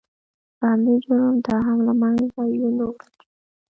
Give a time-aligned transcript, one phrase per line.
[0.57, 3.23] په همدې جرم دا هم له منځه یو نه وړل شي.